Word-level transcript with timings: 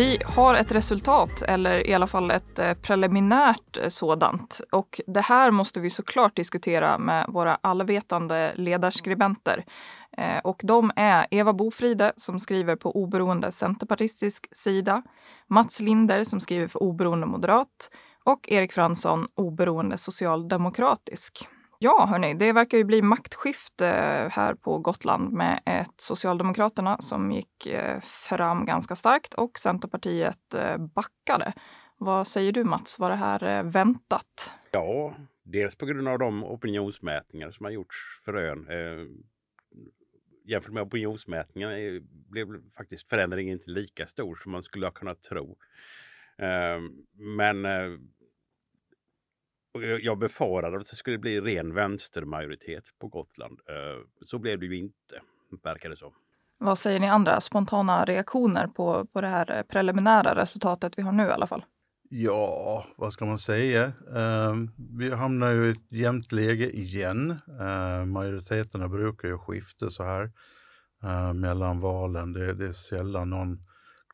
Vi 0.00 0.18
har 0.24 0.54
ett 0.54 0.72
resultat, 0.72 1.42
eller 1.42 1.86
i 1.86 1.94
alla 1.94 2.06
fall 2.06 2.30
ett 2.30 2.58
eh, 2.58 2.74
preliminärt 2.74 3.76
eh, 3.76 3.88
sådant. 3.88 4.60
Och 4.72 5.00
det 5.06 5.20
här 5.20 5.50
måste 5.50 5.80
vi 5.80 5.90
såklart 5.90 6.36
diskutera 6.36 6.98
med 6.98 7.26
våra 7.28 7.58
allvetande 7.60 8.52
ledarskribenter. 8.56 9.64
Eh, 10.16 10.38
och 10.38 10.60
de 10.64 10.92
är 10.96 11.26
Eva 11.30 11.52
Bofride 11.52 12.12
som 12.16 12.40
skriver 12.40 12.76
på 12.76 12.96
oberoende 12.96 13.52
centerpartistisk 13.52 14.56
sida, 14.56 15.02
Mats 15.46 15.80
Linder 15.80 16.24
som 16.24 16.40
skriver 16.40 16.68
för 16.68 16.82
oberoende 16.82 17.26
moderat 17.26 17.90
och 18.24 18.48
Erik 18.48 18.72
Fransson 18.72 19.26
oberoende 19.34 19.98
socialdemokratisk. 19.98 21.48
Ja, 21.82 22.06
hörni, 22.10 22.34
det 22.34 22.52
verkar 22.52 22.78
ju 22.78 22.84
bli 22.84 23.02
maktskifte 23.02 23.86
eh, 23.86 24.30
här 24.30 24.54
på 24.54 24.78
Gotland 24.78 25.32
med 25.32 25.62
ett 25.66 26.00
Socialdemokraterna 26.00 27.00
som 27.00 27.32
gick 27.32 27.66
eh, 27.66 28.00
fram 28.00 28.64
ganska 28.64 28.96
starkt 28.96 29.34
och 29.34 29.58
Centerpartiet 29.58 30.54
eh, 30.54 30.76
backade. 30.76 31.52
Vad 31.98 32.26
säger 32.26 32.52
du 32.52 32.64
Mats, 32.64 32.98
var 32.98 33.10
det 33.10 33.16
här 33.16 33.62
väntat? 33.62 34.52
Ja, 34.70 35.14
dels 35.42 35.76
på 35.76 35.86
grund 35.86 36.08
av 36.08 36.18
de 36.18 36.44
opinionsmätningar 36.44 37.50
som 37.50 37.64
har 37.64 37.70
gjorts 37.70 37.96
för 38.24 38.34
ön. 38.34 38.68
Eh, 38.68 39.06
jämfört 40.44 40.72
med 40.72 40.82
opinionsmätningarna 40.82 42.00
blev 42.30 42.46
faktiskt 42.76 43.08
förändringen 43.08 43.52
inte 43.52 43.70
lika 43.70 44.06
stor 44.06 44.36
som 44.36 44.52
man 44.52 44.62
skulle 44.62 44.86
ha 44.86 44.90
kunnat 44.92 45.22
tro. 45.22 45.56
Eh, 46.38 46.80
men 47.12 47.66
jag 50.00 50.18
befarade 50.18 50.76
att 50.76 50.90
det 50.90 50.96
skulle 50.96 51.18
bli 51.18 51.40
ren 51.40 51.74
vänstermajoritet 51.74 52.84
på 52.98 53.08
Gotland. 53.08 53.60
Eh, 53.68 54.04
så 54.20 54.38
blev 54.38 54.58
det 54.58 54.66
ju 54.66 54.78
inte, 54.78 55.20
verkar 55.64 55.88
det 55.88 55.96
som. 55.96 56.12
Vad 56.58 56.78
säger 56.78 57.00
ni 57.00 57.08
andra? 57.08 57.40
Spontana 57.40 58.04
reaktioner 58.04 58.66
på, 58.66 59.06
på 59.06 59.20
det 59.20 59.28
här 59.28 59.62
preliminära 59.62 60.34
resultatet 60.34 60.98
vi 60.98 61.02
har 61.02 61.12
nu 61.12 61.26
i 61.26 61.30
alla 61.30 61.46
fall? 61.46 61.64
Ja, 62.12 62.84
vad 62.96 63.12
ska 63.12 63.24
man 63.24 63.38
säga? 63.38 63.86
Uh, 63.86 64.54
vi 64.98 65.10
hamnar 65.10 65.52
ju 65.52 65.68
i 65.68 65.70
ett 65.70 65.92
jämnt 65.92 66.32
läge 66.32 66.70
igen. 66.70 67.30
Uh, 67.60 68.04
majoriteterna 68.04 68.88
brukar 68.88 69.28
ju 69.28 69.38
skifta 69.38 69.90
så 69.90 70.04
här 70.04 70.32
uh, 71.04 71.32
mellan 71.32 71.80
valen. 71.80 72.32
Det, 72.32 72.54
det, 72.54 72.66
är 72.66 72.72
sällan 72.72 73.30
någon 73.30 73.58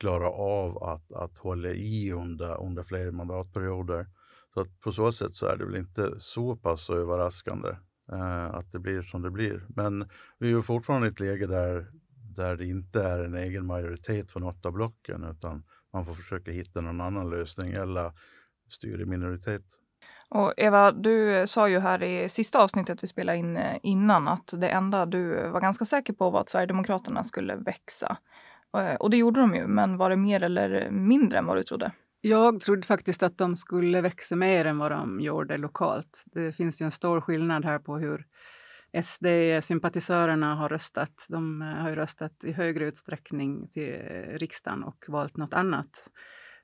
klarar 0.01 0.29
av 0.29 0.83
att, 0.83 1.13
att 1.13 1.39
hålla 1.39 1.69
i 1.69 2.13
under, 2.13 2.63
under 2.63 2.83
flera 2.83 3.13
mandatperioder. 3.13 4.07
Så 4.57 4.63
att 4.63 4.81
på 4.81 4.93
så 4.93 5.13
sätt 5.13 5.35
så 5.35 5.47
är 5.47 5.57
det 5.57 5.65
väl 5.65 5.77
inte 5.77 6.15
så 6.19 6.57
pass 6.57 6.91
överraskande 6.91 7.69
eh, 8.13 8.45
att 8.45 8.73
det 8.73 8.79
blir 8.79 9.03
som 9.03 9.23
det 9.23 9.31
blir. 9.31 9.67
Men 9.69 10.09
vi 10.39 10.47
är 10.47 10.51
ju 10.51 10.63
fortfarande 10.63 11.09
i 11.09 11.11
ett 11.11 11.21
läge 11.21 11.47
där, 11.47 11.87
där 12.37 12.57
det 12.57 12.67
inte 12.67 13.03
är 13.03 13.19
en 13.19 13.35
egen 13.35 13.67
majoritet 13.67 14.33
för 14.33 14.41
något 14.41 14.67
av 14.67 14.73
blocken 14.73 15.25
utan 15.25 15.65
man 15.93 16.05
får 16.05 16.15
försöka 16.15 16.51
hitta 16.51 16.81
någon 16.81 17.01
annan 17.01 17.31
lösning 17.31 17.73
eller 17.73 18.13
styra 18.71 19.03
i 19.03 19.05
minoritet. 19.05 19.63
Och 20.29 20.55
Eva, 20.57 20.93
du 20.93 21.47
sa 21.47 21.69
ju 21.69 21.79
här 21.79 22.03
i 22.03 22.29
sista 22.29 22.63
avsnittet 22.63 23.03
vi 23.03 23.07
spelade 23.07 23.39
in 23.39 23.57
eh, 23.57 23.79
innan 23.83 24.29
att 24.29 24.55
det 24.57 24.69
enda 24.69 25.07
du 25.07 25.49
var 25.49 25.61
ganska 25.61 25.85
säker 25.85 26.13
på 26.13 26.31
var 26.31 26.41
att 26.41 26.49
Sverigedemokraterna 26.49 27.25
skulle 27.25 27.57
växa. 27.57 28.17
Eh, 28.79 28.95
och 28.95 29.11
det 29.11 29.17
gjorde 29.17 29.41
de 29.41 29.55
ju, 29.55 29.67
men 29.67 29.97
var 29.97 30.11
det 30.11 30.17
mer 30.17 30.43
eller 30.43 30.91
mindre 30.91 31.39
än 31.39 31.47
vad 31.47 31.57
du 31.57 31.63
trodde? 31.63 31.93
Jag 32.21 32.61
trodde 32.61 32.87
faktiskt 32.87 33.23
att 33.23 33.39
de 33.39 33.57
skulle 33.57 34.01
växa 34.01 34.37
mer 34.37 34.65
än 34.65 34.79
vad 34.79 34.91
de 34.91 35.21
gjorde 35.21 35.57
lokalt. 35.57 36.23
Det 36.27 36.53
finns 36.53 36.83
ju 36.83 36.85
en 36.85 36.91
stor 36.91 37.21
skillnad 37.21 37.65
här 37.65 37.79
på 37.79 37.99
hur 37.99 38.27
SD-sympatisörerna 39.03 40.55
har 40.55 40.69
röstat. 40.69 41.27
De 41.29 41.63
eh, 41.63 41.69
har 41.69 41.89
ju 41.89 41.95
röstat 41.95 42.45
i 42.45 42.53
högre 42.53 42.85
utsträckning 42.85 43.69
till 43.69 43.95
riksdagen 44.29 44.83
och 44.83 45.05
valt 45.09 45.37
något 45.37 45.55
annat 45.55 46.11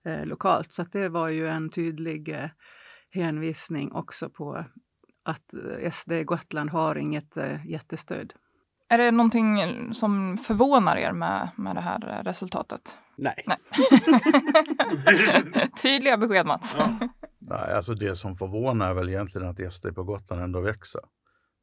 eh, 0.04 0.26
lokalt. 0.26 0.72
Så 0.72 0.82
det 0.82 1.08
var 1.08 1.28
ju 1.28 1.48
en 1.48 1.70
tydlig 1.70 2.28
eh, 2.28 2.48
hänvisning 3.10 3.92
också 3.92 4.30
på 4.30 4.64
att 5.24 5.54
eh, 5.54 5.90
SD 5.90 6.12
Gotland 6.24 6.70
har 6.70 6.96
inget 6.96 7.36
eh, 7.36 7.66
jättestöd. 7.66 8.32
Är 8.92 8.98
det 8.98 9.10
någonting 9.10 9.58
som 9.94 10.36
förvånar 10.36 10.97
er 10.97 11.12
med, 11.12 11.48
med 11.56 11.76
det 11.76 11.80
här 11.80 12.22
resultatet? 12.25 12.97
Nej. 13.16 13.44
Nej. 13.47 13.56
Tydliga 15.82 16.16
besked 16.16 16.47
Mats. 16.47 16.76
Ja. 16.78 16.98
Nej, 17.38 17.75
alltså 17.75 17.94
det 17.94 18.16
som 18.16 18.36
förvånar 18.36 18.91
är 18.91 18.94
väl 18.94 19.08
egentligen 19.08 19.48
att 19.48 19.72
SD 19.72 19.86
på 19.94 20.04
Gotland 20.04 20.42
ändå 20.42 20.60
växer. 20.60 21.00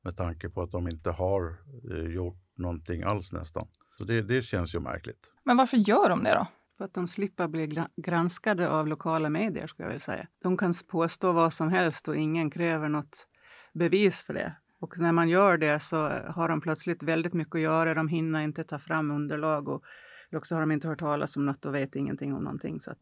Med 0.03 0.17
tanke 0.17 0.49
på 0.49 0.61
att 0.61 0.71
de 0.71 0.87
inte 0.87 1.11
har 1.11 1.57
eh, 1.91 2.13
gjort 2.13 2.57
någonting 2.57 3.03
alls 3.03 3.33
nästan. 3.33 3.67
Så 3.97 4.03
det, 4.03 4.21
det 4.21 4.41
känns 4.41 4.75
ju 4.75 4.79
märkligt. 4.79 5.27
Men 5.45 5.57
varför 5.57 5.77
gör 5.77 6.09
de 6.09 6.23
det 6.23 6.35
då? 6.35 6.47
För 6.77 6.85
att 6.85 6.93
de 6.93 7.07
slipper 7.07 7.47
bli 7.47 7.83
granskade 7.97 8.69
av 8.69 8.87
lokala 8.87 9.29
medier, 9.29 9.67
skulle 9.67 9.85
jag 9.85 9.89
vilja 9.89 9.99
säga. 9.99 10.27
De 10.43 10.57
kan 10.57 10.73
påstå 10.91 11.31
vad 11.31 11.53
som 11.53 11.69
helst 11.69 12.07
och 12.07 12.15
ingen 12.15 12.51
kräver 12.51 12.89
något 12.89 13.27
bevis 13.73 14.23
för 14.23 14.33
det. 14.33 14.55
Och 14.79 14.99
när 14.99 15.11
man 15.11 15.29
gör 15.29 15.57
det 15.57 15.79
så 15.79 15.97
har 16.09 16.47
de 16.47 16.61
plötsligt 16.61 17.03
väldigt 17.03 17.33
mycket 17.33 17.55
att 17.55 17.61
göra. 17.61 17.93
De 17.93 18.07
hinner 18.07 18.41
inte 18.41 18.63
ta 18.63 18.79
fram 18.79 19.11
underlag 19.11 19.67
och 19.67 19.83
eller 20.29 20.39
också 20.39 20.55
har 20.55 20.59
de 20.59 20.71
inte 20.71 20.87
hört 20.87 20.99
talas 20.99 21.37
om 21.37 21.45
något 21.45 21.65
och 21.65 21.75
vet 21.75 21.95
ingenting 21.95 22.33
om 22.33 22.43
någonting. 22.43 22.79
Så 22.79 22.91
att 22.91 22.99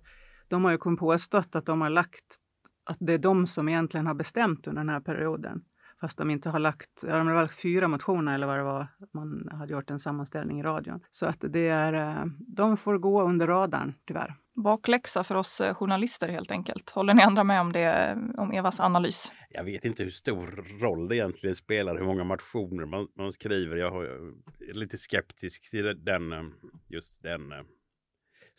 de 0.48 0.66
har 0.66 0.72
ju 0.72 0.78
påstått 0.98 1.56
att 1.56 1.66
de 1.66 1.82
har 1.82 1.90
lagt, 1.90 2.38
att 2.84 2.98
det 3.00 3.14
är 3.14 3.18
de 3.18 3.48
som 3.48 3.70
egentligen 3.70 4.08
har 4.08 4.14
bestämt 4.14 4.68
under 4.68 4.82
den 4.82 4.90
här 4.90 5.00
perioden. 5.00 5.62
Fast 6.02 6.18
de 6.18 6.30
inte 6.30 6.50
har 6.50 6.60
lagt, 6.60 7.04
ja, 7.08 7.18
de 7.18 7.28
har 7.28 7.36
lagt 7.36 7.62
fyra 7.62 7.88
motioner 7.88 8.34
eller 8.36 8.48
vad 8.48 8.58
det 8.58 8.64
var, 8.64 8.88
man 9.14 9.50
hade 9.52 9.74
gjort 9.74 9.92
en 9.92 10.00
sammanställning 10.00 10.60
i 10.60 10.64
radion. 10.64 11.00
Så 11.12 11.26
att 11.26 11.44
det 11.50 11.68
är, 11.68 11.94
eh, 11.94 12.26
de 12.40 12.78
får 12.78 12.98
gå 12.98 13.24
under 13.24 13.48
radarn 13.48 13.94
tyvärr. 14.08 14.36
Bakläxa 14.58 15.24
för 15.24 15.36
oss 15.36 15.62
eh, 15.62 15.74
journalister 15.74 16.28
helt 16.28 16.52
enkelt. 16.52 16.90
Håller 16.90 17.14
ni 17.14 17.22
andra 17.22 17.44
med 17.44 17.62
om 17.62 17.74
det, 17.74 17.84
eh, 17.84 18.18
om 18.38 18.52
Evas 18.52 18.80
analys? 18.80 19.32
Jag 19.50 19.64
vet 19.64 19.86
inte 19.86 20.04
hur 20.04 20.12
stor 20.12 20.48
roll 20.80 21.08
det 21.08 21.16
egentligen 21.16 21.56
spelar, 21.56 21.98
hur 21.98 22.06
många 22.06 22.24
motioner 22.24 22.86
man, 22.86 23.08
man 23.18 23.32
skriver. 23.32 23.76
Jag 23.76 24.06
är 24.06 24.28
eh, 24.70 24.74
lite 24.74 24.98
skeptisk 24.98 25.70
till 25.72 26.04
den, 26.06 26.54
just 26.88 27.24
den 27.24 27.54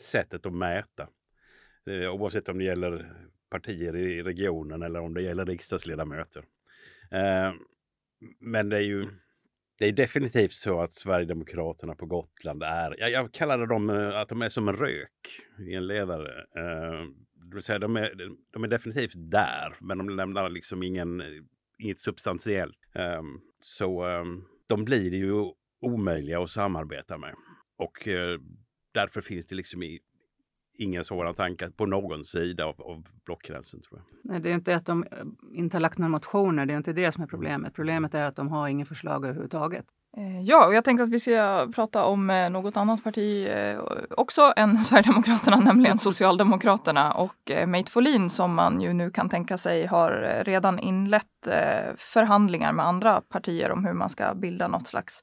sättet 0.00 0.46
att 0.46 0.52
mäta. 0.52 1.08
Oavsett 2.12 2.48
om 2.48 2.58
det 2.58 2.64
gäller 2.64 3.12
partier 3.50 3.96
i 3.96 4.22
regionen 4.22 4.82
eller 4.82 5.00
om 5.00 5.14
det 5.14 5.22
gäller 5.22 5.46
riksdagsledamöter. 5.46 6.44
Men 8.40 8.68
det 8.68 8.76
är 8.76 8.82
ju 8.82 9.08
det 9.78 9.86
är 9.86 9.92
definitivt 9.92 10.52
så 10.52 10.80
att 10.80 10.92
Sverigedemokraterna 10.92 11.94
på 11.94 12.06
Gotland 12.06 12.62
är, 12.62 12.94
jag, 12.98 13.10
jag 13.10 13.32
kallade 13.32 13.66
dem 13.66 13.90
eh, 13.90 14.20
att 14.20 14.28
de 14.28 14.42
är 14.42 14.48
som 14.48 14.68
en 14.68 14.76
rök 14.76 15.40
i 15.58 15.74
en 15.74 15.86
ledare. 15.86 16.38
Eh, 16.38 17.04
det 17.34 17.54
vill 17.54 17.62
säga 17.62 17.78
de 17.78 17.96
är, 17.96 18.12
de 18.52 18.64
är 18.64 18.68
definitivt 18.68 19.12
där, 19.16 19.76
men 19.80 19.98
de 19.98 20.10
lämnar 20.10 20.50
liksom 20.50 20.82
ingen, 20.82 21.22
inget 21.78 22.00
substantiellt. 22.00 22.78
Eh, 22.94 23.22
så 23.60 24.08
eh, 24.08 24.24
de 24.66 24.84
blir 24.84 25.14
ju 25.14 25.52
omöjliga 25.80 26.40
att 26.40 26.50
samarbeta 26.50 27.18
med. 27.18 27.34
Och 27.76 28.08
eh, 28.08 28.40
därför 28.94 29.20
finns 29.20 29.46
det 29.46 29.54
liksom 29.54 29.82
i, 29.82 30.00
inga 30.78 31.04
sådana 31.04 31.34
tankar 31.34 31.70
på 31.70 31.86
någon 31.86 32.24
sida 32.24 32.66
av, 32.66 32.82
av 32.82 33.04
blockgränsen. 33.24 33.80
Tror 33.80 34.00
jag. 34.00 34.32
Nej, 34.32 34.40
det 34.40 34.50
är 34.50 34.54
inte 34.54 34.76
att 34.76 34.86
de 34.86 35.02
eh, 35.02 35.08
inte 35.52 35.76
har 35.76 35.80
lagt 35.80 35.98
några 35.98 36.08
motioner, 36.08 36.66
det 36.66 36.72
är 36.72 36.76
inte 36.76 36.92
det 36.92 37.12
som 37.12 37.22
är 37.22 37.26
problemet. 37.26 37.74
Problemet 37.74 38.14
är 38.14 38.22
att 38.22 38.36
de 38.36 38.48
har 38.48 38.68
inga 38.68 38.84
förslag 38.84 39.24
överhuvudtaget. 39.24 39.84
Eh, 40.16 40.40
ja, 40.40 40.66
och 40.66 40.74
jag 40.74 40.84
tänkte 40.84 41.04
att 41.04 41.10
vi 41.10 41.20
ska 41.20 41.68
prata 41.74 42.04
om 42.04 42.30
eh, 42.30 42.50
något 42.50 42.76
annat 42.76 43.04
parti 43.04 43.48
också 44.10 44.52
än 44.56 44.78
Sverigedemokraterna, 44.84 45.56
nämligen 45.56 45.98
Socialdemokraterna 45.98 47.12
och 47.12 47.50
Mate 47.66 47.90
Folin 47.90 48.30
som 48.30 48.54
man 48.54 48.80
ju 48.80 48.92
nu 48.92 49.10
kan 49.10 49.28
tänka 49.28 49.58
sig 49.58 49.86
har 49.86 50.42
redan 50.44 50.78
inlett 50.78 51.24
förhandlingar 51.96 52.72
med 52.72 52.86
andra 52.86 53.20
partier 53.20 53.70
om 53.70 53.84
hur 53.84 53.92
man 53.92 54.10
ska 54.10 54.34
bilda 54.34 54.68
något 54.68 54.86
slags 54.86 55.22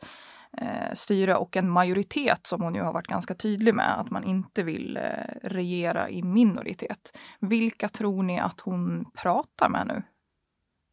eh, 0.58 0.94
styre 0.94 1.36
och 1.36 1.58
en 1.58 1.70
majoritet 1.70 2.48
som 2.48 2.62
hon 2.62 2.76
ju 2.76 2.82
har 2.82 2.94
varit 2.94 3.08
ganska 3.08 3.36
tydlig 3.36 3.76
med 3.76 4.00
att 4.00 4.12
man 4.12 4.24
inte 4.24 4.64
vill 4.64 4.98
eh, 4.98 5.04
regera 5.44 6.10
i 6.10 6.24
minoritet. 6.24 7.18
Vilka 7.40 7.90
tror 7.90 8.24
ni 8.24 8.40
att 8.40 8.62
hon 8.62 9.06
pratar 9.14 9.70
med 9.70 9.88
nu? 9.88 10.04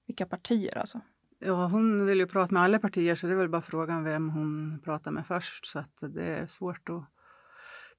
Vilka 0.07 0.27
partier 0.27 0.79
alltså? 0.79 1.01
Ja, 1.39 1.67
hon 1.67 2.07
vill 2.07 2.19
ju 2.19 2.27
prata 2.27 2.55
med 2.55 2.63
alla 2.63 2.79
partier 2.79 3.15
så 3.15 3.27
det 3.27 3.33
är 3.33 3.37
väl 3.37 3.49
bara 3.49 3.63
frågan 3.63 4.05
vem 4.05 4.31
hon 4.31 4.81
pratar 4.85 5.11
med 5.11 5.27
först 5.27 5.67
så 5.67 5.79
att 5.79 5.99
det 6.01 6.25
är 6.25 6.47
svårt 6.47 6.89
att, 6.89 7.05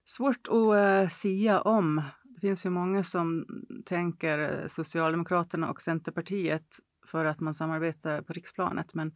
svårt 0.06 0.48
att 0.48 1.04
uh, 1.04 1.10
sia 1.10 1.62
om. 1.62 2.02
Det 2.24 2.40
finns 2.40 2.66
ju 2.66 2.70
många 2.70 3.04
som 3.04 3.46
tänker 3.86 4.40
eh, 4.40 4.68
Socialdemokraterna 4.68 5.70
och 5.70 5.82
Centerpartiet 5.82 6.80
för 7.06 7.26
att 7.26 7.40
man 7.40 7.54
samarbetar 7.54 8.22
på 8.22 8.34
riksplanet. 8.34 8.94
Men 8.94 9.12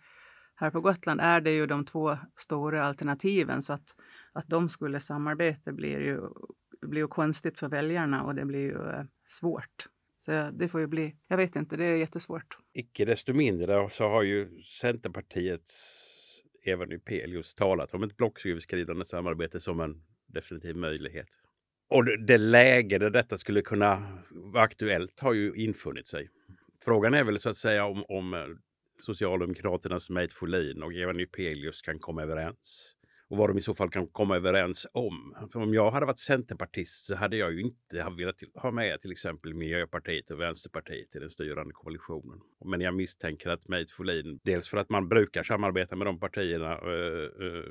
här 0.60 0.72
på 0.72 0.82
Gotland 0.82 1.22
är 1.22 1.42
det 1.42 1.52
ju 1.52 1.66
de 1.66 1.86
två 1.86 2.18
stora 2.36 2.84
alternativen 2.84 3.62
så 3.62 3.74
att, 3.74 3.96
att 4.34 4.48
de 4.48 4.70
skulle 4.70 5.00
samarbeta 5.00 5.72
blir 5.72 6.00
ju, 6.00 6.22
blir 6.82 7.02
ju 7.02 7.08
konstigt 7.08 7.60
för 7.60 7.68
väljarna 7.68 8.24
och 8.24 8.36
det 8.36 8.46
blir 8.46 8.60
ju 8.60 8.90
eh, 8.90 9.04
svårt. 9.26 9.88
Så 10.18 10.52
det 10.54 10.68
får 10.68 10.82
ju 10.82 10.88
bli, 10.88 11.16
jag 11.28 11.38
vet 11.38 11.56
inte, 11.56 11.78
det 11.78 11.86
är 11.86 11.96
jättesvårt. 11.96 12.58
Icke 12.74 13.06
desto 13.06 13.34
mindre 13.34 13.90
så 13.90 14.10
har 14.10 14.24
ju 14.24 14.62
Centerpartiets 14.62 16.04
Eva 16.64 16.86
Nypelius 16.86 17.56
talat 17.56 17.94
om 17.94 18.04
ett 18.04 18.18
blocköverskridande 18.18 19.06
samarbete 19.06 19.60
som 19.60 19.80
en 19.80 20.04
definitiv 20.28 20.76
möjlighet. 20.76 21.28
Och 21.90 22.06
det 22.28 22.38
läge 22.38 22.98
där 22.98 23.10
detta 23.10 23.38
skulle 23.38 23.62
kunna 23.62 24.20
vara 24.30 24.64
aktuellt 24.64 25.20
har 25.20 25.34
ju 25.34 25.54
infunnit 25.56 26.08
sig. 26.08 26.30
Frågan 26.86 27.14
är 27.14 27.24
väl 27.24 27.40
så 27.40 27.50
att 27.50 27.58
säga 27.58 27.86
om, 27.86 28.06
om 28.08 28.34
eh, 28.34 28.46
Socialdemokraternas 29.02 30.10
Meit 30.10 30.34
Folin 30.34 30.84
och 30.84 30.94
Eva 30.94 31.12
Nypelius 31.12 31.82
kan 31.82 32.00
komma 32.00 32.24
överens. 32.24 32.94
Och 33.30 33.38
vad 33.38 33.50
de 33.50 33.58
i 33.58 33.62
så 33.62 33.74
fall 33.74 33.90
kan 33.90 34.08
komma 34.08 34.36
överens 34.36 34.88
om. 34.92 35.36
För 35.54 35.60
om 35.60 35.74
jag 35.74 35.92
hade 35.92 36.06
varit 36.06 36.20
centerpartist 36.20 37.06
så 37.06 37.16
hade 37.16 37.38
jag 37.38 37.54
ju 37.54 37.62
inte 37.62 38.10
velat 38.18 38.42
ha 38.56 38.72
med 38.72 39.02
till 39.02 39.12
exempel 39.12 39.54
Miljöpartiet 39.54 40.32
och 40.32 40.42
Vänsterpartiet 40.42 41.16
i 41.16 41.20
den 41.20 41.30
styrande 41.30 41.74
koalitionen. 41.74 42.40
Men 42.66 42.82
jag 42.82 42.96
misstänker 42.96 43.50
att 43.50 43.68
Meit 43.68 43.92
Folin, 43.92 44.40
dels 44.44 44.70
för 44.70 44.78
att 44.78 44.90
man 44.90 45.10
brukar 45.10 45.44
samarbeta 45.44 45.96
med 45.96 46.08
de 46.08 46.20
partierna, 46.20 46.72
eh, 46.72 47.48
eh, 47.48 47.64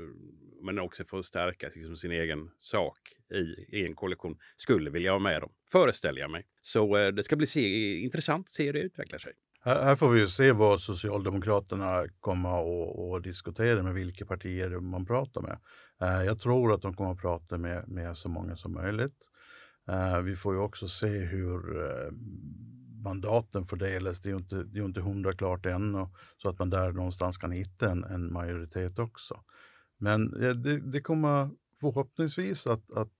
men 0.62 0.79
också 0.79 1.05
för 1.05 1.19
att 1.19 1.26
stärka 1.26 1.70
liksom, 1.75 1.96
sin 1.96 2.12
egen 2.12 2.50
sak 2.58 2.99
i, 3.34 3.76
i 3.79 3.87
en 3.87 3.94
koalition, 3.94 4.38
skulle 4.56 4.90
vilja 4.90 5.12
ha 5.12 5.19
med 5.19 5.40
dem, 5.40 5.52
föreställer 5.72 6.20
jag 6.20 6.31
mig. 6.31 6.46
Så 6.61 6.96
eh, 6.96 7.08
det 7.08 7.22
ska 7.22 7.37
bli 7.37 7.46
se, 7.46 7.94
intressant 7.99 8.46
att 8.46 8.52
se 8.52 8.67
hur 8.67 8.72
det 8.72 8.81
utvecklar 8.81 9.19
sig. 9.19 9.32
Här 9.67 9.97
får 9.97 10.09
vi 10.09 10.21
ju 10.21 10.29
se 10.29 10.53
vad 10.53 10.81
Socialdemokraterna 10.81 12.05
kommer 12.21 13.17
att 13.17 13.23
diskutera 13.23 13.83
med 13.83 13.95
vilka 13.95 14.27
partier 14.27 14.71
man 14.81 15.07
pratar 15.07 15.41
med. 15.41 15.59
Eh, 16.01 16.25
jag 16.25 16.41
tror 16.41 16.75
att 16.75 16.83
de 16.83 16.95
kommer 16.95 17.13
att 17.13 17.21
prata 17.21 17.59
med, 17.59 17.89
med 17.89 18.17
så 18.17 18.29
många 18.29 18.57
som 18.57 18.73
möjligt. 18.73 19.17
Eh, 19.89 20.19
vi 20.19 20.37
får 20.37 20.55
ju 20.55 20.61
också 20.61 20.89
se 20.89 21.09
hur 21.09 21.83
eh, 21.85 22.13
mandaten 23.05 23.65
fördelas. 23.65 24.21
Det 24.21 24.29
är 24.29 24.31
ju 24.31 24.37
inte, 24.37 24.63
det 24.63 24.79
är 24.79 24.85
inte 24.85 25.01
hundra 25.01 25.33
klart 25.33 25.67
än, 25.67 26.07
så 26.37 26.49
att 26.49 26.59
man 26.59 26.71
där 26.71 26.93
någonstans 26.93 27.39
kan 27.39 27.53
hitta 27.53 27.91
en, 27.91 28.05
en 28.05 28.33
majoritet 28.33 28.99
också. 28.99 29.41
Men 29.99 30.31
det, 30.63 30.81
det 30.81 31.01
kommer 31.01 31.51
förhoppningsvis 31.81 32.67
att, 32.67 32.91
att 32.91 33.13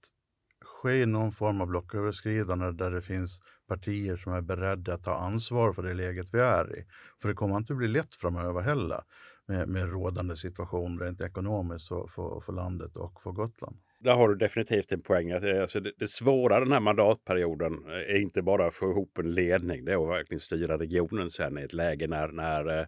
ske 0.87 1.05
någon 1.05 1.31
form 1.31 1.61
av 1.61 1.67
blocköverskridande 1.67 2.71
där 2.71 2.91
det 2.91 3.01
finns 3.01 3.39
partier 3.67 4.17
som 4.17 4.33
är 4.33 4.41
beredda 4.41 4.93
att 4.93 5.03
ta 5.03 5.15
ansvar 5.15 5.73
för 5.73 5.83
det 5.83 5.93
läget 5.93 6.33
vi 6.33 6.39
är 6.39 6.79
i. 6.79 6.85
För 7.21 7.29
det 7.29 7.35
kommer 7.35 7.57
inte 7.57 7.73
bli 7.73 7.87
lätt 7.87 8.15
framöver 8.15 8.61
heller 8.61 9.01
med, 9.47 9.69
med 9.69 9.91
rådande 9.91 10.35
situation 10.35 10.99
rent 10.99 11.21
ekonomiskt 11.21 11.87
för, 11.87 12.07
för, 12.07 12.39
för 12.39 12.53
landet 12.53 12.95
och 12.95 13.21
för 13.21 13.31
Gotland. 13.31 13.77
Där 13.99 14.15
har 14.15 14.29
du 14.29 14.35
definitivt 14.35 14.91
en 14.91 15.01
poäng. 15.01 15.29
Eh, 15.29 15.61
alltså 15.61 15.79
det, 15.79 15.91
det 15.97 16.07
svåra 16.07 16.59
den 16.59 16.71
här 16.71 16.79
mandatperioden 16.79 17.73
eh, 17.73 18.15
är 18.15 18.21
inte 18.21 18.41
bara 18.41 18.67
att 18.67 18.73
få 18.73 18.91
ihop 18.91 19.17
en 19.17 19.33
ledning, 19.33 19.85
det 19.85 19.91
är 19.91 20.03
att 20.03 20.09
verkligen 20.09 20.39
styra 20.39 20.77
regionen 20.77 21.29
sen 21.29 21.57
i 21.57 21.61
ett 21.61 21.73
läge 21.73 22.07
när, 22.07 22.27
när, 22.27 22.79
eh, 22.79 22.85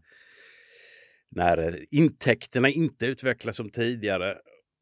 när 1.30 1.86
intäkterna 1.92 2.70
inte 2.70 3.06
utvecklas 3.06 3.56
som 3.56 3.70
tidigare 3.70 4.38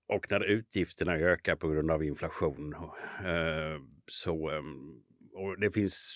och 0.08 0.32
när 0.32 0.44
utgifterna 0.44 1.16
ökar 1.16 1.56
på 1.56 1.70
grund 1.70 1.92
av 1.92 2.04
inflation. 2.04 2.74
Eh, 2.74 3.82
så, 4.08 4.50
ehm, 4.50 5.02
och 5.34 5.60
det 5.60 5.72
finns 5.72 6.14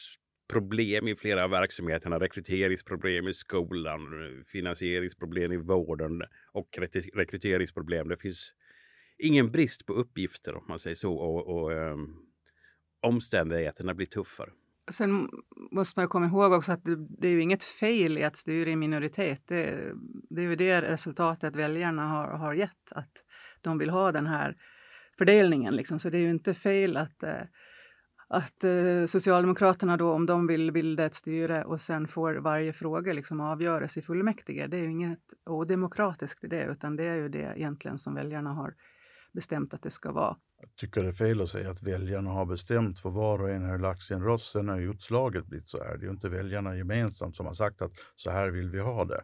problem 0.51 1.07
i 1.07 1.15
flera 1.15 1.43
av 1.43 1.49
verksamheterna. 1.49 2.19
Rekryteringsproblem 2.19 3.27
i 3.27 3.33
skolan, 3.33 4.01
finansieringsproblem 4.47 5.51
i 5.51 5.57
vården 5.57 6.23
och 6.51 6.67
rekryteringsproblem. 7.13 8.07
Det 8.07 8.17
finns 8.17 8.53
ingen 9.17 9.51
brist 9.51 9.85
på 9.85 9.93
uppgifter 9.93 10.55
om 10.55 10.65
man 10.67 10.79
säger 10.79 10.95
så. 10.95 11.13
Och, 11.13 11.47
och 11.47 11.71
um, 11.71 12.15
omständigheterna 13.01 13.93
blir 13.93 14.07
tuffare. 14.07 14.49
Sen 14.91 15.29
måste 15.71 15.99
man 15.99 16.09
komma 16.09 16.25
ihåg 16.25 16.51
också 16.51 16.71
att 16.71 16.85
det, 16.85 16.95
det, 16.95 17.27
är 17.27 17.31
ju 17.31 17.41
inget 17.41 17.63
fel 17.63 18.17
i 18.17 18.23
att 18.23 18.35
styra 18.35 18.69
i 18.69 18.75
minoritet. 18.75 19.41
Det, 19.45 19.93
det 20.29 20.41
är 20.41 20.45
ju 20.45 20.55
det 20.55 20.81
resultatet 20.81 21.55
väljarna 21.55 22.07
har, 22.07 22.27
har 22.27 22.53
gett. 22.53 22.91
Att 22.91 23.23
de 23.63 23.78
vill 23.78 23.90
ha 23.90 24.12
den 24.12 24.28
här 24.28 24.56
fördelningen. 25.18 25.75
Liksom. 25.75 26.00
Så 26.00 26.10
det 26.10 26.18
är 26.18 26.22
ju 26.22 26.30
inte 26.30 26.54
fel 26.54 26.98
att, 26.98 27.24
eh, 27.24 27.42
att 28.28 28.63
eh, 28.63 29.06
Socialdemokraterna 29.06 29.98
då, 29.98 30.12
om 30.12 30.25
de 30.25 30.48
vill 30.48 30.72
bilda 30.72 31.06
ett 31.06 31.13
styre 31.13 31.63
och 31.63 31.81
sen 31.81 32.08
får 32.08 32.34
varje 32.34 32.74
fråga 32.74 33.13
liksom 33.13 33.42
avgöras 33.42 33.98
i 33.98 34.02
fullmäktige. 34.02 34.68
Det 34.68 34.78
är 34.78 34.81
ju 34.81 34.92
inget 34.92 35.19
odemokratiskt 35.46 36.44
i 36.44 36.48
det, 36.48 36.63
utan 36.63 36.96
det 36.96 37.04
är 37.04 37.16
ju 37.16 37.30
det 37.30 37.54
egentligen 37.56 38.00
som 38.00 38.16
väljarna 38.16 38.54
har 38.54 38.74
bestämt 39.34 39.74
att 39.74 39.84
det 39.84 39.90
ska 39.90 40.12
vara. 40.12 40.38
Jag 40.62 40.75
tycker 40.75 41.04
det 41.04 41.08
är 41.08 41.13
fel 41.13 41.42
att 41.42 41.50
säga 41.50 41.72
att 41.72 41.84
väljarna 41.84 42.30
har 42.30 42.46
bestämt 42.46 43.00
för 43.00 43.10
var 43.10 43.42
och 43.42 43.50
en 43.50 43.63
har 43.63 43.78
lagt 43.78 44.02
sin 44.02 44.24
röst. 44.24 44.52
Sen 44.52 44.69
har 44.69 44.80
utslaget 44.80 45.46
blivit 45.46 45.69
så 45.69 45.84
här. 45.84 45.98
Det 45.98 46.04
är 46.04 46.06
ju 46.06 46.12
inte 46.12 46.30
väljarna 46.30 46.78
gemensamt 46.78 47.36
som 47.36 47.46
har 47.46 47.54
sagt 47.54 47.81
att 47.81 47.92
så 48.16 48.31
här 48.31 48.50
vill 48.50 48.69
vi 48.69 48.80
ha 48.80 49.06
det 49.06 49.22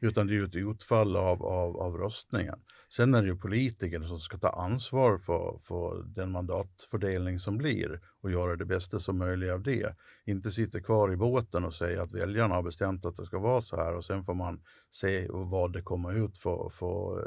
utan 0.00 0.26
det 0.26 0.32
är 0.32 0.34
ju 0.34 0.44
ett 0.44 0.56
utfall 0.56 1.16
av, 1.16 1.42
av, 1.42 1.76
av 1.76 1.96
röstningen. 1.96 2.58
Sen 2.88 3.14
är 3.14 3.22
det 3.22 3.28
ju 3.28 3.36
politikerna 3.36 4.08
som 4.08 4.18
ska 4.18 4.38
ta 4.38 4.48
ansvar 4.48 5.18
för, 5.18 5.58
för 5.62 6.02
den 6.02 6.30
mandatfördelning 6.30 7.38
som 7.38 7.58
blir 7.58 8.00
och 8.20 8.30
göra 8.30 8.56
det 8.56 8.64
bästa 8.64 8.98
som 8.98 9.18
möjligt 9.18 9.50
av 9.50 9.62
det. 9.62 9.96
Inte 10.24 10.50
sitta 10.50 10.80
kvar 10.80 11.12
i 11.12 11.16
båten 11.16 11.64
och 11.64 11.74
säga 11.74 12.02
att 12.02 12.12
väljarna 12.12 12.54
har 12.54 12.62
bestämt 12.62 13.06
att 13.06 13.16
det 13.16 13.26
ska 13.26 13.38
vara 13.38 13.62
så 13.62 13.76
här 13.76 13.96
och 13.96 14.04
sen 14.04 14.24
får 14.24 14.34
man 14.34 14.60
se 14.90 15.26
vad 15.30 15.72
det 15.72 15.82
kommer 15.82 16.24
ut 16.24 16.38
för, 16.38 16.68
för 16.68 17.24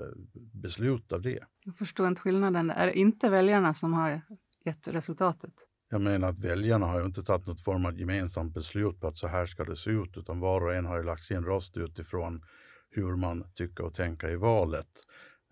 beslut 0.54 1.12
av 1.12 1.22
det. 1.22 1.40
Jag 1.66 1.78
förstår 1.78 2.08
inte 2.08 2.22
skillnaden. 2.22 2.70
Är 2.70 2.88
det 2.88 2.98
inte 2.98 3.30
väljarna 3.30 3.74
som 3.74 3.94
har 3.94 4.22
gett 4.66 4.88
resultatet? 4.88 5.54
Jag 5.94 6.02
menar 6.02 6.30
att 6.30 6.40
väljarna 6.40 6.86
har 6.86 7.00
ju 7.00 7.06
inte 7.06 7.24
tagit 7.24 7.48
något 7.48 7.62
form 7.62 7.86
av 7.86 8.00
gemensamt 8.00 8.54
beslut 8.54 9.00
på 9.00 9.08
att 9.08 9.18
så 9.18 9.28
här 9.28 9.46
ska 9.46 9.64
det 9.64 9.76
se 9.76 9.90
ut, 9.90 10.18
utan 10.18 10.40
var 10.40 10.62
och 10.62 10.74
en 10.74 10.86
har 10.86 10.98
ju 10.98 11.04
lagt 11.04 11.24
sin 11.24 11.46
röst 11.46 11.78
utifrån 11.78 12.46
hur 12.90 13.16
man 13.16 13.44
tycker 13.56 13.84
och 13.84 13.94
tänker 13.94 14.30
i 14.30 14.36
valet. 14.36 14.88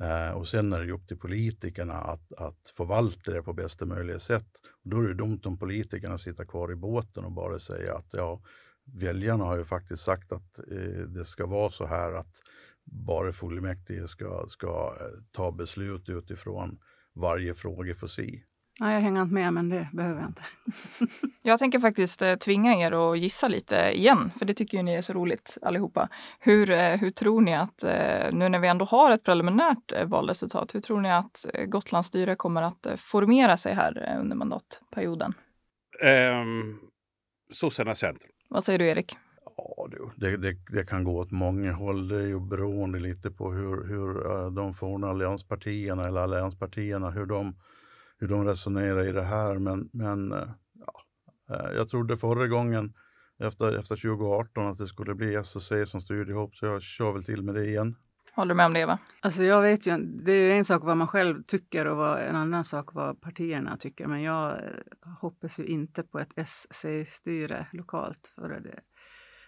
Eh, 0.03 0.31
och 0.31 0.47
sen 0.47 0.73
är 0.73 0.79
det 0.79 0.85
ju 0.85 0.91
upp 0.91 1.07
till 1.07 1.19
politikerna 1.19 1.93
att, 1.93 2.33
att 2.33 2.73
förvalta 2.77 3.31
det 3.31 3.43
på 3.43 3.53
bästa 3.53 3.85
möjliga 3.85 4.19
sätt. 4.19 4.47
Och 4.83 4.89
då 4.89 4.97
är 4.97 5.01
det 5.01 5.07
ju 5.07 5.13
dumt 5.13 5.41
om 5.45 5.57
politikerna 5.57 6.17
sitter 6.17 6.45
kvar 6.45 6.71
i 6.71 6.75
båten 6.75 7.25
och 7.25 7.31
bara 7.31 7.59
säger 7.59 7.93
att 7.93 8.09
ja, 8.11 8.41
väljarna 8.85 9.43
har 9.43 9.57
ju 9.57 9.65
faktiskt 9.65 10.03
sagt 10.03 10.31
att 10.31 10.59
eh, 10.59 11.03
det 11.07 11.25
ska 11.25 11.45
vara 11.45 11.71
så 11.71 11.85
här 11.85 12.13
att 12.13 12.35
bara 12.83 13.31
fullmäktige 13.31 14.07
ska, 14.07 14.45
ska 14.49 14.97
eh, 14.99 15.23
ta 15.31 15.51
beslut 15.51 16.09
utifrån 16.09 16.79
varje 17.13 17.53
fråga 17.53 17.95
för 17.95 18.07
sig. 18.07 18.45
Nej, 18.79 18.93
jag 18.93 19.01
hänger 19.01 19.21
inte 19.21 19.33
med, 19.33 19.53
men 19.53 19.69
det 19.69 19.87
behöver 19.93 20.21
jag 20.21 20.29
inte. 20.29 20.41
jag 21.41 21.59
tänker 21.59 21.79
faktiskt 21.79 22.21
eh, 22.21 22.35
tvinga 22.35 22.75
er 22.75 23.11
att 23.11 23.19
gissa 23.19 23.47
lite 23.47 23.75
igen, 23.75 24.31
för 24.37 24.45
det 24.45 24.53
tycker 24.53 24.77
ju 24.77 24.83
ni 24.83 24.93
är 24.93 25.01
så 25.01 25.13
roligt 25.13 25.57
allihopa. 25.61 26.09
Hur, 26.39 26.69
eh, 26.69 26.97
hur 26.97 27.11
tror 27.11 27.41
ni 27.41 27.55
att, 27.55 27.83
eh, 27.83 28.31
nu 28.31 28.49
när 28.49 28.59
vi 28.59 28.67
ändå 28.67 28.85
har 28.85 29.11
ett 29.11 29.23
preliminärt 29.23 30.05
valresultat, 30.05 30.75
hur 30.75 30.79
tror 30.79 31.01
ni 31.01 31.11
att 31.11 31.45
Gotlands 31.67 32.07
styre 32.07 32.35
kommer 32.35 32.61
att 32.61 32.87
formera 32.97 33.57
sig 33.57 33.73
här 33.73 34.17
under 34.19 34.35
mandatperioden? 34.35 35.33
Um, 36.03 36.79
Sossarna 37.51 37.95
Centrum. 37.95 38.31
Vad 38.49 38.63
säger 38.63 38.79
du 38.79 38.87
Erik? 38.87 39.17
Ja, 39.57 39.87
det, 40.15 40.37
det, 40.37 40.55
det, 40.69 40.85
kan 40.85 41.03
gå 41.03 41.19
åt 41.19 41.31
många 41.31 41.73
håll. 41.73 42.07
Det 42.07 42.15
är 42.15 42.27
ju 42.27 42.39
beroende 42.39 42.99
lite 42.99 43.31
på 43.31 43.51
hur, 43.51 43.87
hur 43.87 44.49
de 44.49 44.73
forna 44.73 45.09
allianspartierna 45.09 46.07
eller 46.07 46.21
allianspartierna, 46.21 47.09
hur 47.09 47.25
de 47.25 47.55
hur 48.19 48.27
de 48.27 48.45
resonerar 48.45 49.07
i 49.07 49.11
det 49.11 49.23
här. 49.23 49.59
Men, 49.59 49.89
men 49.93 50.31
eh, 50.31 50.49
ja, 50.73 51.01
eh, 51.55 51.71
jag 51.75 51.89
trodde 51.89 52.17
förra 52.17 52.47
gången 52.47 52.93
efter, 53.39 53.79
efter 53.79 53.95
2018 53.95 54.67
att 54.67 54.77
det 54.77 54.87
skulle 54.87 55.15
bli 55.15 55.35
SSC 55.35 55.71
som 55.85 56.01
styrde 56.01 56.31
ihop, 56.31 56.55
så 56.55 56.65
jag 56.65 56.81
kör 56.81 57.11
väl 57.11 57.23
till 57.23 57.41
med 57.41 57.55
det 57.55 57.65
igen. 57.65 57.95
Håller 58.33 58.49
du 58.49 58.57
med 58.57 58.65
om 58.65 58.73
det, 58.73 58.79
Eva? 58.79 58.99
Alltså 59.19 59.43
jag 59.43 59.61
vet 59.61 59.87
ju, 59.87 59.97
det 59.97 60.31
är 60.31 60.57
en 60.57 60.65
sak 60.65 60.83
vad 60.83 60.97
man 60.97 61.07
själv 61.07 61.43
tycker 61.43 61.87
och 61.87 61.97
vad, 61.97 62.19
en 62.19 62.35
annan 62.35 62.63
sak 62.63 62.93
vad 62.93 63.21
partierna 63.21 63.77
tycker. 63.77 64.07
Men 64.07 64.21
jag 64.21 64.51
eh, 64.51 64.69
hoppas 65.21 65.59
ju 65.59 65.65
inte 65.65 66.03
på 66.03 66.19
ett 66.19 66.33
SC-styre 66.47 67.67
lokalt. 67.73 68.33
För 68.35 68.49
det. 68.49 68.79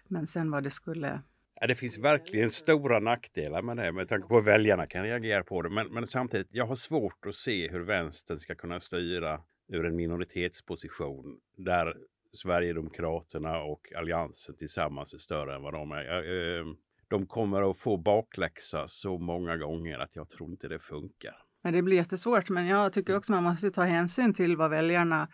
Men 0.08 0.28
sen 0.28 0.51
vad 0.51 0.63
det 0.63 0.70
skulle 0.70 1.22
Ja, 1.63 1.68
det 1.68 1.75
finns 1.75 1.98
verkligen 1.98 2.50
stora 2.50 3.00
nackdelar 3.00 3.62
med 3.62 3.77
det 3.77 3.91
med 3.91 4.10
tanke 4.10 4.27
på 4.27 4.36
hur 4.36 4.41
väljarna 4.41 4.88
kan 4.88 5.03
reagera 5.03 5.44
på 5.44 5.62
det. 5.62 5.70
Men, 5.70 5.88
men 5.88 6.08
samtidigt, 6.08 6.48
jag 6.51 6.65
har 6.65 6.75
svårt 6.75 7.25
att 7.25 7.36
se 7.36 7.72
hur 7.72 7.80
vänstern 7.80 8.38
ska 8.38 8.56
kunna 8.56 8.80
styra 8.80 9.41
ur 9.68 9.86
en 9.86 9.96
minoritetsposition 9.96 11.39
där 11.58 11.98
Sverigedemokraterna 12.34 13.58
och 13.58 13.94
Alliansen 13.96 14.56
tillsammans 14.58 15.13
är 15.13 15.18
större 15.18 15.56
än 15.56 15.62
vad 15.62 15.74
de 15.74 15.91
är. 15.91 16.60
Eh, 16.60 16.65
de 17.08 17.27
kommer 17.27 17.72
att 17.72 17.77
få 17.77 17.98
bakläxa 17.98 18.88
så 18.88 19.18
många 19.18 19.58
gånger 19.58 20.00
att 20.00 20.15
jag 20.15 20.30
tror 20.30 20.50
inte 20.50 20.68
det 20.68 20.80
funkar. 20.80 21.36
Det 21.63 21.82
blir 21.82 21.98
jättesvårt, 21.98 22.50
men 22.50 22.68
jag 22.68 22.94
tycker 22.94 23.15
också 23.15 23.32
man 23.32 23.44
måste 23.44 23.72
ta 23.72 23.82
hänsyn 23.82 24.34
till 24.34 24.58
vad 24.58 24.70
väljarna 24.70 25.27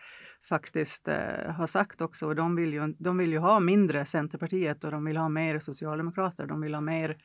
faktiskt 0.49 1.07
eh, 1.07 1.51
har 1.57 1.67
sagt 1.67 2.01
också. 2.01 2.33
De, 2.33 2.55
vill 2.55 2.73
ju, 2.73 2.95
de 2.99 3.17
vill 3.17 3.31
ju 3.31 3.37
ha 3.37 3.59
mindre 3.59 4.05
Centerpartiet 4.05 4.83
och 4.83 4.91
de 4.91 5.05
vill 5.05 5.17
ha 5.17 5.29
mer 5.29 5.59
Socialdemokrater. 5.59 6.45
De 6.45 6.61
vill 6.61 6.73
ha 6.73 6.81
mer 6.81 7.17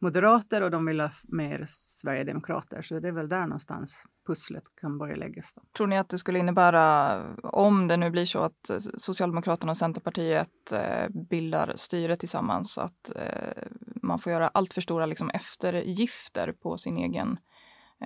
moderater 0.00 0.62
och 0.62 0.70
de 0.70 0.86
vill 0.86 1.00
ha 1.00 1.10
mer 1.22 1.64
sverigedemokrater. 1.68 2.82
Så 2.82 3.00
det 3.00 3.08
är 3.08 3.12
väl 3.12 3.28
där 3.28 3.40
någonstans 3.40 4.04
pusslet 4.26 4.64
kan 4.80 4.98
börja 4.98 5.16
läggas. 5.16 5.54
Då. 5.54 5.62
Tror 5.76 5.86
ni 5.86 5.98
att 5.98 6.08
det 6.08 6.18
skulle 6.18 6.38
innebära, 6.38 7.20
om 7.42 7.88
det 7.88 7.96
nu 7.96 8.10
blir 8.10 8.24
så 8.24 8.38
att 8.38 8.70
Socialdemokraterna 8.96 9.70
och 9.72 9.76
Centerpartiet 9.76 10.72
eh, 10.72 11.08
bildar 11.30 11.72
styre 11.76 12.16
tillsammans, 12.16 12.78
att 12.78 13.16
eh, 13.16 13.62
man 14.02 14.18
får 14.18 14.32
göra 14.32 14.48
allt 14.48 14.74
för 14.74 14.80
stora 14.80 15.06
liksom, 15.06 15.30
eftergifter 15.30 16.52
på 16.52 16.76
sin 16.76 16.96
egen 16.96 17.38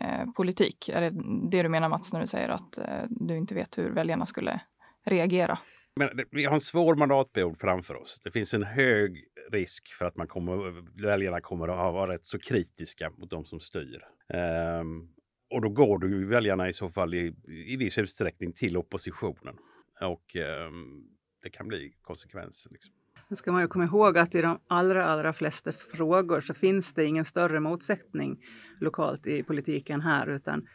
eh, 0.00 0.30
politik? 0.37 0.88
Är 0.88 1.00
det 1.00 1.11
det 1.50 1.62
du 1.62 1.68
menar 1.68 1.88
Mats 1.88 2.12
när 2.12 2.21
du 2.21 2.26
säger 2.26 2.49
att 2.49 2.78
eh, 2.78 3.04
du 3.09 3.37
inte 3.37 3.54
vet 3.54 3.78
hur 3.78 3.90
väljarna 3.90 4.26
skulle 4.26 4.61
reagera? 5.04 5.59
Men 5.97 6.09
vi 6.30 6.45
har 6.45 6.54
en 6.54 6.61
svår 6.61 6.95
mandatperiod 6.95 7.59
framför 7.59 7.97
oss. 7.97 8.21
Det 8.25 8.30
finns 8.30 8.54
en 8.54 8.62
hög 8.62 9.25
risk 9.52 9.88
för 9.88 10.04
att 10.04 10.16
man 10.16 10.26
kommer, 10.26 10.85
väljarna 11.02 11.40
kommer 11.40 11.68
att 11.68 11.95
vara 11.95 12.12
rätt 12.12 12.25
så 12.25 12.38
kritiska 12.38 13.11
mot 13.11 13.30
de 13.30 13.45
som 13.45 13.61
styr. 13.61 14.04
Ehm, 14.28 15.09
och 15.50 15.62
då 15.62 15.68
går 15.68 15.99
du 15.99 16.26
väljarna 16.26 16.68
i 16.68 16.73
så 16.73 16.88
fall 16.88 17.14
i, 17.14 17.35
i 17.66 17.76
viss 17.76 17.99
utsträckning 17.99 18.52
till 18.52 18.76
oppositionen. 18.76 19.57
Och 20.00 20.37
ehm, 20.37 21.02
det 21.42 21.50
kan 21.50 21.68
bli 21.68 21.92
konsekvenser. 22.02 22.71
Liksom. 22.71 22.95
Nu 23.28 23.37
ska 23.37 23.52
man 23.52 23.62
ju 23.62 23.68
komma 23.68 23.85
ihåg 23.85 24.18
att 24.18 24.35
i 24.35 24.42
de 24.42 24.58
allra, 24.66 25.04
allra 25.04 25.32
flesta 25.32 25.73
frågor 25.73 26.40
så 26.40 26.54
finns 26.54 26.94
det 26.94 27.04
ingen 27.04 27.25
större 27.25 27.61
motsättning 27.61 28.38
lokalt 28.80 29.26
i 29.26 29.42
politiken 29.42 30.00
här, 30.00 30.26
utan 30.26 30.66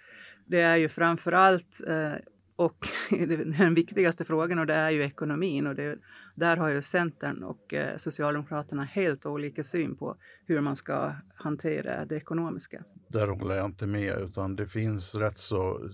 det 0.45 0.61
är 0.61 0.75
ju 0.75 0.89
framför 0.89 1.31
allt 1.31 1.81
eh, 1.87 2.13
och 2.55 2.87
den 3.57 3.73
viktigaste 3.73 4.25
frågan 4.25 4.59
och 4.59 4.65
det 4.65 4.73
är 4.73 4.89
ju 4.89 5.03
ekonomin 5.03 5.67
och 5.67 5.75
det, 5.75 5.97
där 6.35 6.57
har 6.57 6.69
ju 6.69 6.81
Centern 6.81 7.43
och 7.43 7.73
eh, 7.73 7.97
Socialdemokraterna 7.97 8.83
helt 8.83 9.25
olika 9.25 9.63
syn 9.63 9.95
på 9.95 10.17
hur 10.45 10.61
man 10.61 10.75
ska 10.75 11.13
hantera 11.35 12.05
det 12.05 12.15
ekonomiska. 12.15 12.83
Där 13.09 13.27
håller 13.27 13.55
jag 13.55 13.65
inte 13.65 13.87
med 13.87 14.21
utan 14.21 14.55
det 14.55 14.67
finns 14.67 15.15
rätt 15.15 15.37
så 15.37 15.89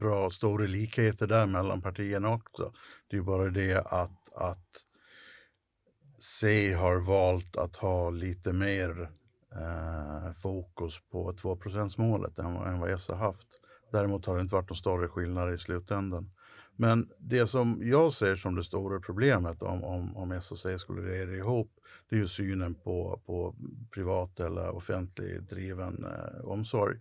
bra 0.00 0.30
stora 0.30 0.66
likheter 0.66 1.26
där 1.26 1.46
mellan 1.46 1.82
partierna 1.82 2.34
också. 2.34 2.72
Det 3.10 3.16
är 3.16 3.22
bara 3.22 3.50
det 3.50 3.76
att, 3.76 4.32
att 4.34 4.85
C 6.18 6.72
har 6.72 6.96
valt 6.96 7.56
att 7.56 7.76
ha 7.76 8.10
lite 8.10 8.52
mer 8.52 9.10
eh, 9.52 10.32
fokus 10.32 11.00
på 11.10 11.32
2% 11.32 12.00
målet 12.00 12.38
än, 12.38 12.56
än 12.56 12.80
vad 12.80 12.90
S 12.90 13.08
har 13.08 13.16
haft. 13.16 13.48
Däremot 13.92 14.26
har 14.26 14.36
det 14.36 14.42
inte 14.42 14.54
varit 14.54 14.70
någon 14.70 14.76
större 14.76 15.08
skillnad 15.08 15.54
i 15.54 15.58
slutändan. 15.58 16.30
Men 16.76 17.10
det 17.18 17.46
som 17.46 17.80
jag 17.82 18.12
ser 18.12 18.36
som 18.36 18.54
det 18.54 18.64
stora 18.64 19.00
problemet 19.00 19.62
om, 19.62 19.84
om, 19.84 20.16
om 20.16 20.40
SOC 20.40 20.66
skulle 20.76 21.02
regera 21.02 21.36
ihop, 21.36 21.70
det 22.08 22.16
är 22.16 22.20
ju 22.20 22.26
synen 22.26 22.74
på, 22.74 23.20
på 23.26 23.54
privat 23.90 24.40
eller 24.40 24.68
offentlig 24.76 25.42
driven 25.42 26.04
eh, 26.04 26.44
omsorg. 26.44 26.98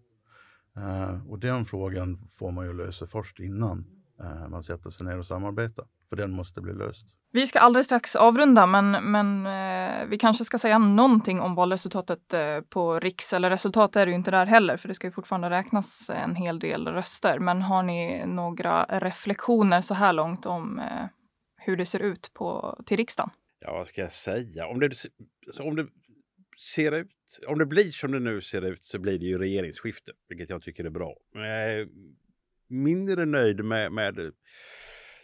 Eh, 0.75 1.31
och 1.31 1.39
den 1.39 1.65
frågan 1.65 2.27
får 2.27 2.51
man 2.51 2.65
ju 2.65 2.74
lösa 2.74 3.07
först 3.07 3.39
innan 3.39 3.86
eh, 4.19 4.48
man 4.48 4.63
sätter 4.63 4.89
sig 4.89 5.05
ner 5.05 5.17
och 5.17 5.25
samarbetar. 5.25 5.86
För 6.09 6.15
den 6.15 6.31
måste 6.31 6.62
bli 6.62 6.74
löst. 6.74 7.05
Vi 7.31 7.47
ska 7.47 7.59
alldeles 7.59 7.85
strax 7.85 8.15
avrunda, 8.15 8.65
men, 8.65 8.91
men 8.91 9.45
eh, 9.45 10.07
vi 10.07 10.17
kanske 10.17 10.45
ska 10.45 10.57
säga 10.57 10.77
någonting 10.77 11.39
om 11.41 11.55
valresultatet 11.55 12.33
eh, 12.33 12.62
på 12.62 13.00
riks. 13.00 13.33
Eller 13.33 13.50
resultat 13.50 13.95
är 13.95 14.05
det 14.05 14.09
ju 14.09 14.15
inte 14.15 14.31
där 14.31 14.45
heller, 14.45 14.77
för 14.77 14.88
det 14.88 14.93
ska 14.93 15.07
ju 15.07 15.12
fortfarande 15.12 15.50
räknas 15.50 16.09
en 16.09 16.35
hel 16.35 16.59
del 16.59 16.88
röster. 16.88 17.39
Men 17.39 17.62
har 17.62 17.83
ni 17.83 18.25
några 18.25 18.83
reflektioner 18.83 19.81
så 19.81 19.93
här 19.93 20.13
långt 20.13 20.45
om 20.45 20.79
eh, 20.79 21.05
hur 21.57 21.77
det 21.77 21.85
ser 21.85 22.00
ut 22.00 22.31
på, 22.33 22.77
till 22.85 22.97
riksdagen? 22.97 23.29
Ja, 23.59 23.74
vad 23.74 23.88
ska 23.88 24.01
jag 24.01 24.12
säga? 24.12 24.67
Om 24.67 24.79
det, 24.79 24.91
om 25.59 25.75
det 25.75 25.88
ser 26.57 26.91
ut, 26.91 27.39
om 27.47 27.59
det 27.59 27.65
blir 27.65 27.91
som 27.91 28.12
det 28.12 28.19
nu 28.19 28.41
ser 28.41 28.62
ut 28.62 28.85
så 28.85 29.00
blir 29.00 29.19
det 29.19 29.25
ju 29.25 29.38
regeringsskifte, 29.38 30.12
vilket 30.29 30.50
jag 30.50 30.62
tycker 30.62 30.85
är 30.85 30.89
bra. 30.89 31.15
Jag 31.33 31.47
är 31.47 31.88
mindre 32.67 33.25
nöjd 33.25 33.65
med, 33.65 33.91
med 33.91 34.31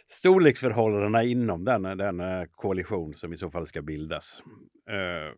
storleksförhållandena 0.06 1.22
inom 1.24 1.64
den, 1.64 1.82
den 1.82 2.20
eh, 2.20 2.44
koalition 2.50 3.14
som 3.14 3.32
i 3.32 3.36
så 3.36 3.50
fall 3.50 3.66
ska 3.66 3.82
bildas. 3.82 4.42
Eh, 4.88 5.34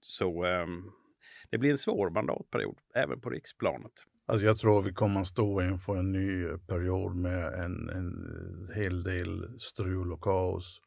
så 0.00 0.44
eh, 0.44 0.66
det 1.50 1.58
blir 1.58 1.70
en 1.70 1.78
svår 1.78 2.10
mandatperiod 2.10 2.78
även 2.94 3.20
på 3.20 3.30
riksplanet. 3.30 3.92
Alltså 4.26 4.46
jag 4.46 4.58
tror 4.58 4.82
vi 4.82 4.92
kommer 4.92 5.20
att 5.20 5.26
stå 5.26 5.62
inför 5.62 5.96
en 5.96 6.12
ny 6.12 6.46
period 6.66 7.16
med 7.16 7.54
en, 7.54 7.88
en 7.88 8.70
hel 8.74 9.02
del 9.02 9.60
strul 9.60 10.12
och 10.12 10.20
kaos. 10.20 10.80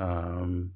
Ehm, 0.00 0.42
um, 0.42 0.74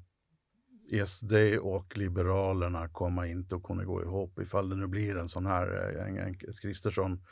SD 1.05 1.33
och 1.61 1.97
Liberalerna 1.97 2.89
kommer 2.89 3.25
inte 3.25 3.55
att 3.55 3.63
kunna 3.63 3.83
gå 3.83 4.01
ihop 4.01 4.39
ifall 4.39 4.69
det 4.69 4.75
nu 4.75 4.87
blir 4.87 5.17
en 5.17 5.29
sån 5.29 5.45
här, 5.45 5.95
eh, 5.97 6.07
en, 6.07 6.17
en 6.17 6.35
Kristersson, 6.61 7.23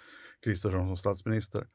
Kristersson 0.43 0.87
som 0.87 0.97
statsminister. 0.97 1.67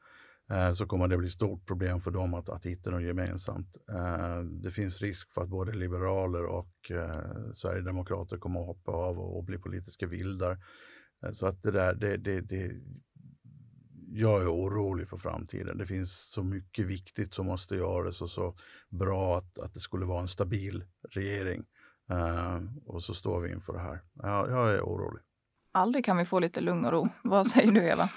Eh, 0.51 0.73
så 0.73 0.85
kommer 0.85 1.07
det 1.07 1.17
bli 1.17 1.29
stort 1.29 1.65
problem 1.65 1.99
för 1.99 2.11
dem 2.11 2.33
att, 2.33 2.49
att 2.49 2.65
hitta 2.65 2.89
något 2.89 3.03
gemensamt. 3.03 3.77
Eh, 3.89 4.39
det 4.39 4.71
finns 4.71 5.01
risk 5.01 5.31
för 5.31 5.41
att 5.41 5.49
både 5.49 5.71
liberaler 5.71 6.45
och 6.45 6.91
eh, 6.91 7.53
sverigedemokrater 7.53 8.37
kommer 8.37 8.59
att 8.59 8.67
hoppa 8.67 8.91
av 8.91 9.19
och, 9.19 9.37
och 9.37 9.43
bli 9.43 9.57
politiska 9.57 10.07
vildar. 10.07 10.57
Eh, 11.23 11.31
så 11.31 11.47
att 11.47 11.63
det 11.63 11.71
där, 11.71 11.93
det, 11.93 12.17
det, 12.17 12.41
det, 12.41 12.71
jag 14.11 14.41
är 14.41 14.53
orolig 14.53 15.09
för 15.09 15.17
framtiden. 15.17 15.77
Det 15.77 15.85
finns 15.85 16.29
så 16.31 16.43
mycket 16.43 16.85
viktigt 16.85 17.33
som 17.33 17.45
måste 17.45 17.75
göras 17.75 18.21
och 18.21 18.29
så 18.29 18.55
bra 18.89 19.37
att, 19.37 19.59
att 19.59 19.73
det 19.73 19.79
skulle 19.79 20.05
vara 20.05 20.21
en 20.21 20.27
stabil 20.27 20.83
regering. 21.11 21.63
Eh, 22.09 22.59
och 22.85 23.03
så 23.03 23.13
står 23.13 23.39
vi 23.41 23.51
inför 23.51 23.73
det 23.73 23.79
här. 23.79 24.01
Jag, 24.13 24.49
jag 24.49 24.73
är 24.73 24.81
orolig. 24.81 25.23
Aldrig 25.71 26.05
kan 26.05 26.17
vi 26.17 26.25
få 26.25 26.39
lite 26.39 26.61
lugn 26.61 26.85
och 26.85 26.91
ro. 26.91 27.09
Vad 27.23 27.47
säger 27.47 27.71
du 27.71 27.83
Eva? 27.83 28.09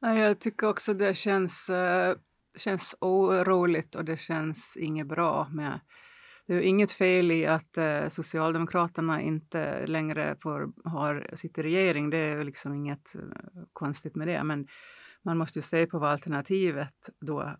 Jag 0.00 0.38
tycker 0.38 0.68
också 0.68 0.94
det 0.94 1.14
känns, 1.14 1.68
eh, 1.70 2.16
känns 2.58 2.94
oroligt 3.00 3.94
och 3.94 4.04
det 4.04 4.16
känns 4.16 4.76
inget 4.76 5.06
bra 5.06 5.48
med 5.52 5.80
det 6.50 6.56
är 6.56 6.60
inget 6.60 6.92
fel 6.92 7.30
i 7.30 7.46
att 7.46 7.78
eh, 7.78 8.08
Socialdemokraterna 8.08 9.22
inte 9.22 9.86
längre 9.86 10.36
får, 10.42 10.88
har, 10.88 11.30
sitter 11.34 11.66
i 11.66 11.66
regering. 11.66 12.10
Det 12.10 12.18
är 12.18 12.44
liksom 12.44 12.74
inget 12.74 13.14
eh, 13.14 13.22
konstigt 13.72 14.16
med 14.16 14.28
det. 14.28 14.44
Men 14.44 14.66
man 15.24 15.38
måste 15.38 15.58
ju 15.58 15.62
se 15.62 15.86
på 15.86 15.98
vad 15.98 16.10
alternativet 16.10 17.10
då 17.20 17.56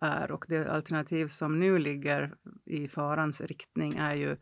är. 0.00 0.30
Och 0.30 0.44
det 0.48 0.72
alternativ 0.72 1.26
som 1.26 1.60
nu 1.60 1.78
ligger 1.78 2.34
i 2.66 2.88
farans 2.88 3.40
riktning 3.40 3.96
är 3.96 4.14
ju... 4.14 4.36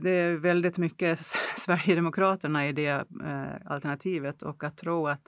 Det 0.00 0.10
är 0.10 0.36
väldigt 0.36 0.78
mycket 0.78 1.18
Sverigedemokraterna 1.56 2.68
i 2.68 2.72
det 2.72 3.04
eh, 3.24 3.72
alternativet 3.72 4.42
och 4.42 4.64
att 4.64 4.76
tro 4.76 5.06
att 5.06 5.26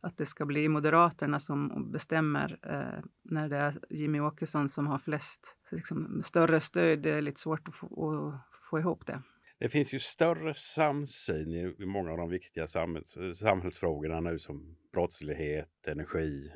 att 0.00 0.16
det 0.16 0.26
ska 0.26 0.46
bli 0.46 0.68
Moderaterna 0.68 1.40
som 1.40 1.90
bestämmer 1.92 2.58
eh, 2.62 3.04
när 3.22 3.48
det 3.48 3.56
är 3.56 3.80
Jimmy 3.90 4.20
Åkesson 4.20 4.68
som 4.68 4.86
har 4.86 4.98
flest, 4.98 5.56
liksom, 5.70 6.22
större 6.24 6.60
stöd. 6.60 7.02
Det 7.02 7.10
är 7.10 7.20
lite 7.20 7.40
svårt 7.40 7.68
att 7.68 7.74
få, 7.74 7.86
att 8.28 8.68
få 8.70 8.78
ihop 8.78 9.06
det. 9.06 9.22
Det 9.58 9.68
finns 9.68 9.94
ju 9.94 9.98
större 9.98 10.54
samsyn 10.54 11.52
i 11.52 11.86
många 11.86 12.10
av 12.10 12.16
de 12.16 12.30
viktiga 12.30 12.66
samhälls, 12.66 13.18
samhällsfrågorna 13.34 14.20
nu 14.20 14.38
som 14.38 14.76
brottslighet, 14.92 15.86
energi 15.86 16.52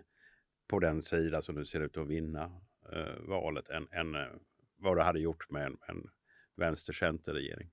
på 0.69 0.79
den 0.79 1.03
sida 1.03 1.43
som 1.43 1.55
nu 1.55 1.65
ser 1.65 1.81
ut 1.81 1.97
att 1.97 2.09
vinna 2.09 2.45
eh, 2.93 3.29
valet 3.29 3.69
än, 3.69 3.89
än 3.93 4.15
eh, 4.15 4.33
vad 4.77 4.97
det 4.97 5.03
hade 5.03 5.21
gjort 5.21 5.51
med 5.51 5.67
en, 5.67 5.77
en 5.89 6.09
vänster-center-regering. 6.57 7.71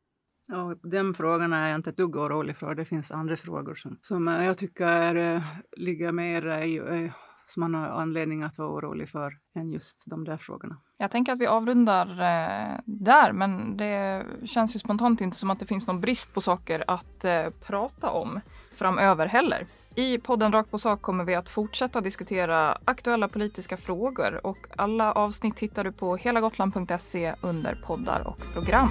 Ja, 0.51 0.75
den 0.84 1.13
frågan 1.13 1.53
är 1.53 1.67
jag 1.70 1.75
inte 1.75 1.89
ett 1.89 1.98
dugg 1.98 2.15
orolig 2.15 2.58
för. 2.58 2.75
Det 2.75 2.86
finns 2.86 3.12
andra 3.12 3.38
frågor 3.38 3.75
som, 3.75 3.98
som 4.01 4.27
jag 4.27 4.58
tycker 4.58 4.86
är, 4.86 5.36
eh, 5.36 5.43
ligger 5.77 6.12
mer 6.12 6.63
i, 6.63 6.77
eh, 6.77 7.12
som 7.46 7.62
man 7.62 7.75
har 7.75 7.88
anledning 7.88 8.43
att 8.43 8.58
vara 8.58 8.70
orolig 8.70 9.10
för 9.10 9.34
än 9.55 9.72
just 9.72 10.05
de 10.10 10.24
där 10.24 10.38
frågorna. 10.38 10.77
Jag 10.98 11.12
tänker 11.12 11.34
att 11.34 11.39
vi 11.39 11.48
avrundar 11.48 12.08
eh, 12.10 12.79
där, 12.86 13.31
men 13.31 13.77
det 13.77 14.25
känns 14.46 14.75
ju 14.75 14.79
spontant 14.79 15.22
inte 15.22 15.38
som 15.38 15.50
att 15.50 15.60
det 15.60 15.65
finns 15.65 15.88
någon 15.88 16.01
brist 16.01 16.34
på 16.34 16.41
saker 16.41 16.84
att 16.88 17.25
eh, 17.25 17.50
prata 17.67 18.10
om 18.10 18.39
framöver 18.74 19.25
heller. 19.25 19.67
I 19.96 20.17
podden 20.17 20.51
Rakt 20.51 20.72
på 20.72 20.77
sak 20.77 21.01
kommer 21.01 21.24
vi 21.24 21.36
att 21.36 21.50
fortsätta 21.50 22.01
diskutera 22.01 22.77
aktuella 22.86 23.27
politiska 23.27 23.77
frågor 23.77 24.46
och 24.46 24.67
alla 24.77 25.13
avsnitt 25.13 25.60
hittar 25.60 25.84
du 25.84 25.91
på 25.91 26.15
helagotland.se 26.15 27.36
under 27.41 27.75
poddar 27.86 28.27
och 28.27 28.53
program. 28.53 28.89